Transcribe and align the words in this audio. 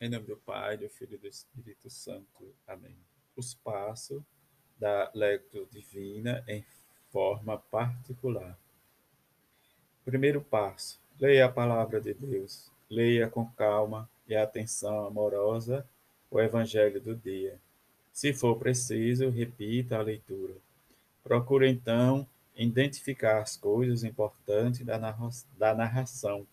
Em 0.00 0.08
nome 0.08 0.26
do 0.26 0.36
Pai, 0.36 0.76
do 0.76 0.88
Filho 0.88 1.16
e 1.16 1.18
do 1.18 1.26
Espírito 1.26 1.90
Santo. 1.90 2.54
Amém. 2.68 2.96
Os 3.34 3.54
passos 3.54 4.22
da 4.78 5.10
lectura 5.12 5.66
divina 5.72 6.44
em 6.46 6.64
forma 7.10 7.58
particular. 7.58 8.56
Primeiro 10.04 10.40
passo: 10.40 11.00
leia 11.18 11.46
a 11.46 11.52
palavra 11.52 12.00
de 12.00 12.14
Deus. 12.14 12.70
Leia 12.88 13.28
com 13.28 13.44
calma 13.50 14.08
e 14.28 14.36
atenção 14.36 15.04
amorosa 15.04 15.84
o 16.30 16.40
Evangelho 16.40 17.00
do 17.00 17.16
dia. 17.16 17.58
Se 18.12 18.32
for 18.32 18.56
preciso, 18.56 19.28
repita 19.30 19.98
a 19.98 20.02
leitura. 20.02 20.54
Procure 21.24 21.68
então 21.68 22.24
identificar 22.54 23.42
as 23.42 23.56
coisas 23.56 24.04
importantes 24.04 24.86
da 24.86 25.74
narração, 25.74 26.46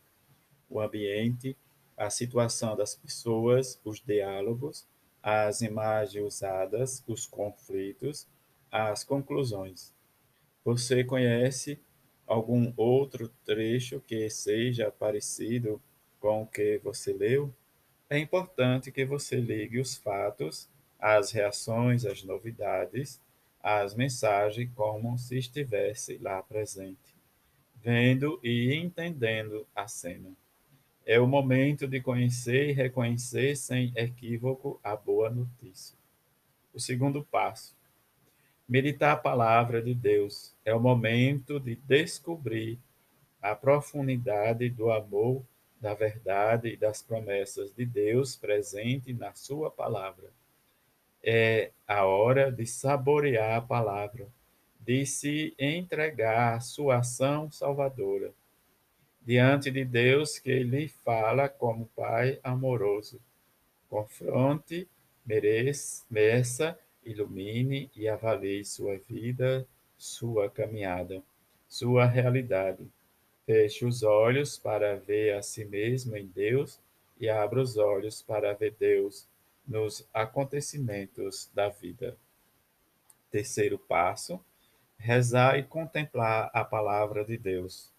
o 0.68 0.82
ambiente 0.82 1.56
a 1.98 2.10
situação 2.10 2.76
das 2.76 2.96
pessoas, 2.96 3.80
os 3.84 4.00
diálogos, 4.00 4.88
as 5.22 5.62
imagens 5.62 6.24
usadas, 6.24 7.04
os 7.08 7.26
conflitos, 7.26 8.28
as 8.72 9.04
conclusões. 9.04 9.94
Você 10.64 11.04
conhece 11.04 11.80
algum 12.28 12.74
outro 12.76 13.30
trecho 13.46 14.02
que 14.02 14.30
seja 14.30 14.92
parecido 14.92 15.82
com 16.20 16.44
o 16.44 16.48
que 16.48 16.80
você 16.84 17.14
leu? 17.14 17.54
É 18.10 18.20
importante 18.20 18.92
que 18.92 19.06
você 19.06 19.38
ligue 19.38 19.80
os 19.80 19.96
fatos, 19.96 20.70
as 21.00 21.32
reações, 21.32 22.06
as 22.06 22.24
novidades, 22.24 23.22
as 23.62 23.96
mensagens 23.96 24.70
como 24.76 25.18
se 25.18 25.38
estivesse 25.38 26.18
lá 26.20 26.42
presente, 26.44 27.16
vendo 27.76 28.40
e 28.44 28.76
entendendo 28.76 29.66
a 29.76 29.88
cena. 29.88 30.36
É 31.08 31.20
o 31.20 31.28
momento 31.28 31.88
de 31.88 32.02
conhecer 32.02 32.70
e 32.70 32.74
reconhecer 32.74 33.56
sem 33.56 33.94
equívoco 33.96 34.80
a 34.84 34.96
boa 34.96 35.30
notícia. 35.30 35.96
O 36.74 36.80
segundo 36.80 37.24
passo. 37.24 37.76
Meditar 38.68 39.12
a 39.12 39.18
palavra 39.18 39.84
de 39.84 39.94
Deus 39.94 40.56
é 40.66 40.74
o 40.74 40.80
momento 40.80 41.60
de 41.60 41.76
descobrir 41.76 42.80
a 43.40 43.54
profundidade 43.54 44.68
do 44.68 44.92
amor, 44.92 45.46
da 45.80 45.94
verdade 45.94 46.70
e 46.70 46.78
das 46.78 47.04
promessas 47.04 47.72
de 47.72 47.86
Deus 47.86 48.36
presente 48.36 49.14
na 49.14 49.32
sua 49.36 49.70
palavra. 49.70 50.32
É 51.22 51.70
a 51.88 52.04
hora 52.06 52.52
de 52.52 52.66
saborear 52.66 53.58
a 53.58 53.62
palavra, 53.62 54.28
de 54.80 55.06
se 55.06 55.54
entregar 55.60 56.56
à 56.56 56.60
sua 56.60 56.98
ação 56.98 57.52
salvadora 57.52 58.34
diante 59.26 59.72
de 59.72 59.84
Deus 59.84 60.38
que 60.38 60.60
lhe 60.60 60.88
fala 60.88 61.50
como 61.50 61.90
Pai 61.96 62.40
amoroso. 62.44 63.20
Confronte, 63.90 64.88
mereça, 65.26 66.78
ilumine 67.04 67.90
e 67.96 68.08
avalie 68.08 68.64
sua 68.64 68.98
vida, 68.98 69.68
sua 69.98 70.50
caminhada, 70.50 71.24
sua 71.68 72.06
realidade. 72.06 72.88
Feche 73.46 73.86
os 73.86 74.04
olhos 74.04 74.58
para 74.58 74.96
ver 74.96 75.34
a 75.34 75.42
si 75.42 75.66
mesmo 75.66 76.16
em 76.16 76.28
Deus 76.28 76.80
e 77.20 77.28
abra 77.28 77.62
os 77.62 77.78
olhos 77.78 78.22
para 78.22 78.54
ver 78.54 78.76
Deus 78.80 79.28
nos 79.68 80.08
acontecimentos 80.14 81.50
da 81.54 81.70
vida. 81.70 82.16
Terceiro 83.32 83.80
passo: 83.80 84.40
rezar 84.98 85.58
e 85.58 85.64
contemplar 85.64 86.52
a 86.54 86.64
palavra 86.64 87.24
de 87.26 87.38
Deus. 87.38 87.95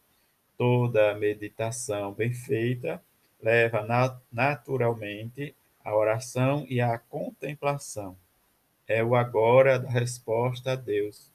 Toda 0.59 1.15
meditação 1.15 2.13
bem 2.13 2.33
feita 2.33 3.03
leva 3.43 3.87
naturalmente 4.33 5.55
à 5.85 5.95
oração 5.95 6.67
e 6.69 6.81
à 6.81 6.99
contemplação. 6.99 8.17
É 8.89 9.05
o 9.05 9.15
agora 9.15 9.79
da 9.79 9.91
resposta 9.91 10.73
a 10.73 10.77
Deus. 10.77 11.31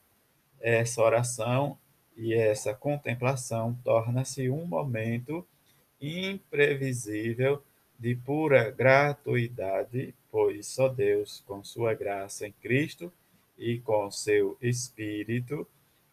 Essa 0.60 1.02
oração 1.02 1.78
e 2.16 2.34
essa 2.34 2.74
contemplação 2.74 3.78
torna-se 3.84 4.50
um 4.50 4.66
momento 4.66 5.46
imprevisível 6.00 7.62
de 7.98 8.16
pura 8.16 8.70
gratuidade, 8.70 10.12
pois 10.30 10.66
só 10.66 10.88
Deus, 10.88 11.42
com 11.46 11.62
sua 11.62 11.94
graça 11.94 12.46
em 12.46 12.52
Cristo 12.52 13.12
e 13.56 13.78
com 13.78 14.10
seu 14.10 14.58
Espírito, 14.60 15.66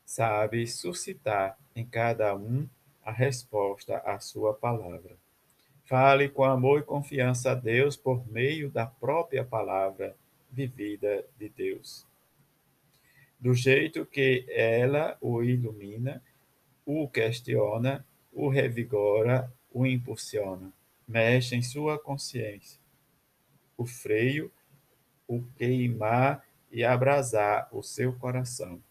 sabe 0.05 0.67
suscitar 0.67 1.57
em 1.75 1.83
cada 1.83 2.35
um 2.35 2.67
a 3.03 3.11
resposta 3.11 3.97
à 3.97 4.19
sua 4.19 4.53
palavra. 4.53 5.15
Fale 5.85 6.29
com 6.29 6.43
amor 6.43 6.81
e 6.81 6.83
confiança 6.83 7.51
a 7.51 7.55
Deus 7.55 7.95
por 7.97 8.27
meio 8.31 8.69
da 8.69 8.85
própria 8.85 9.43
palavra 9.43 10.15
vivida 10.51 11.25
de 11.37 11.49
Deus. 11.49 12.05
Do 13.39 13.53
jeito 13.53 14.05
que 14.05 14.45
ela 14.49 15.17
o 15.21 15.41
ilumina, 15.41 16.21
o 16.85 17.07
questiona, 17.07 18.05
o 18.31 18.49
revigora, 18.49 19.51
o 19.71 19.85
impulsiona, 19.85 20.71
mexe 21.07 21.55
em 21.55 21.61
sua 21.61 21.97
consciência. 21.97 22.79
O 23.77 23.85
freio, 23.85 24.51
o 25.27 25.43
queimar 25.57 26.45
e 26.71 26.83
abrasar 26.83 27.67
o 27.71 27.81
seu 27.81 28.13
coração. 28.13 28.81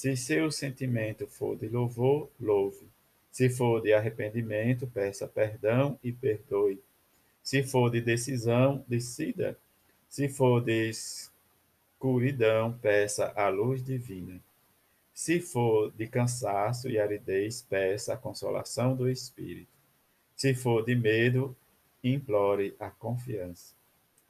Se 0.00 0.16
seu 0.16 0.50
sentimento 0.50 1.26
for 1.26 1.58
de 1.58 1.68
louvor, 1.68 2.30
louve. 2.40 2.88
Se 3.30 3.50
for 3.50 3.82
de 3.82 3.92
arrependimento, 3.92 4.86
peça 4.86 5.28
perdão 5.28 5.98
e 6.02 6.10
perdoe. 6.10 6.80
Se 7.42 7.62
for 7.62 7.90
de 7.90 8.00
decisão, 8.00 8.82
decida. 8.88 9.58
Se 10.08 10.26
for 10.26 10.64
de 10.64 10.88
escuridão, 10.88 12.72
peça 12.80 13.30
a 13.36 13.50
luz 13.50 13.84
divina. 13.84 14.40
Se 15.12 15.38
for 15.38 15.92
de 15.92 16.06
cansaço 16.06 16.88
e 16.88 16.98
aridez, 16.98 17.60
peça 17.60 18.14
a 18.14 18.16
consolação 18.16 18.96
do 18.96 19.06
Espírito. 19.06 19.68
Se 20.34 20.54
for 20.54 20.82
de 20.82 20.94
medo, 20.94 21.54
implore 22.02 22.74
a 22.80 22.88
confiança. 22.88 23.74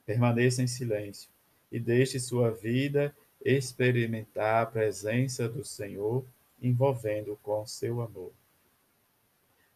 Permaneça 0.04 0.64
em 0.64 0.66
silêncio 0.66 1.30
e 1.70 1.78
deixe 1.78 2.18
sua 2.18 2.50
vida 2.50 3.14
experimentar 3.44 4.62
a 4.62 4.66
presença 4.66 5.48
do 5.48 5.64
Senhor 5.64 6.24
envolvendo 6.60 7.38
com 7.42 7.66
seu 7.66 8.02
amor. 8.02 8.32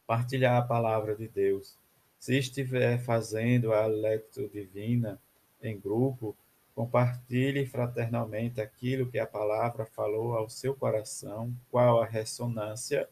Partilhar 0.06 0.56
a 0.56 0.66
palavra 0.66 1.16
de 1.16 1.26
Deus. 1.26 1.78
Se 2.18 2.38
estiver 2.38 2.98
fazendo 2.98 3.72
a 3.72 3.86
lectura 3.86 4.48
divina 4.48 5.20
em 5.62 5.78
grupo, 5.78 6.36
compartilhe 6.74 7.64
fraternalmente 7.66 8.60
aquilo 8.60 9.10
que 9.10 9.18
a 9.18 9.26
palavra 9.26 9.86
falou 9.86 10.34
ao 10.34 10.48
seu 10.48 10.74
coração, 10.74 11.54
qual 11.70 12.02
a 12.02 12.06
ressonância 12.06 13.08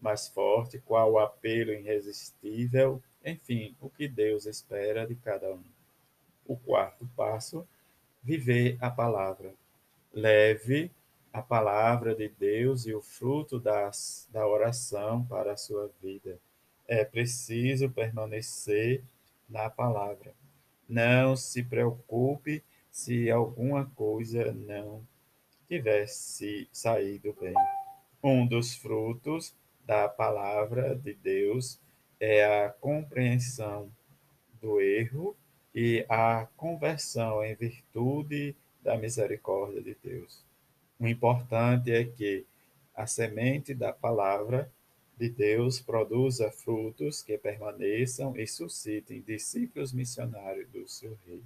mais 0.00 0.28
forte, 0.28 0.78
qual 0.80 1.12
o 1.12 1.18
apelo 1.18 1.72
irresistível, 1.72 3.02
enfim, 3.24 3.74
o 3.80 3.88
que 3.88 4.06
Deus 4.08 4.44
espera 4.44 5.06
de 5.06 5.14
cada 5.14 5.50
um. 5.52 5.64
O 6.46 6.56
quarto 6.56 7.08
passo, 7.16 7.66
viver 8.22 8.76
a 8.80 8.90
palavra. 8.90 9.54
Leve 10.14 10.92
a 11.32 11.42
palavra 11.42 12.14
de 12.14 12.28
Deus 12.28 12.86
e 12.86 12.94
o 12.94 13.02
fruto 13.02 13.58
das, 13.58 14.28
da 14.30 14.46
oração 14.46 15.24
para 15.24 15.54
a 15.54 15.56
sua 15.56 15.90
vida. 16.00 16.38
É 16.86 17.04
preciso 17.04 17.90
permanecer 17.90 19.02
na 19.48 19.68
palavra. 19.68 20.32
Não 20.88 21.34
se 21.34 21.64
preocupe 21.64 22.62
se 22.92 23.28
alguma 23.28 23.86
coisa 23.96 24.52
não 24.52 25.04
tivesse 25.66 26.68
saído 26.70 27.36
bem. 27.40 27.54
Um 28.22 28.46
dos 28.46 28.76
frutos 28.76 29.56
da 29.84 30.08
palavra 30.08 30.94
de 30.94 31.14
Deus 31.14 31.80
é 32.20 32.44
a 32.44 32.70
compreensão 32.70 33.90
do 34.60 34.80
erro 34.80 35.36
e 35.74 36.06
a 36.08 36.46
conversão 36.56 37.44
em 37.44 37.56
virtude 37.56 38.54
da 38.84 38.96
misericórdia 38.98 39.82
de 39.82 39.96
Deus. 40.04 40.44
O 41.00 41.08
importante 41.08 41.90
é 41.90 42.04
que 42.04 42.44
a 42.94 43.06
semente 43.06 43.74
da 43.74 43.92
palavra 43.92 44.70
de 45.16 45.28
Deus 45.28 45.80
produza 45.80 46.50
frutos 46.50 47.22
que 47.22 47.38
permaneçam 47.38 48.36
e 48.36 48.46
suscitem 48.46 49.22
discípulos 49.22 49.92
missionários 49.92 50.68
do 50.68 50.86
seu 50.86 51.18
rei. 51.26 51.42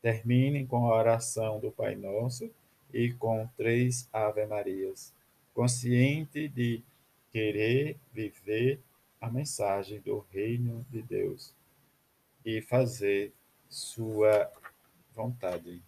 Termine 0.00 0.66
com 0.66 0.86
a 0.86 0.96
oração 0.96 1.60
do 1.60 1.70
Pai 1.70 1.94
Nosso 1.94 2.50
e 2.92 3.12
com 3.12 3.48
três 3.56 4.08
Ave-Marias, 4.12 5.12
consciente 5.52 6.48
de 6.48 6.82
querer 7.30 7.96
viver 8.12 8.80
a 9.20 9.30
mensagem 9.30 10.00
do 10.00 10.24
reino 10.32 10.86
de 10.90 11.02
Deus 11.02 11.52
e 12.44 12.62
fazer 12.62 13.32
sua 13.68 14.50
vontade. 15.14 15.82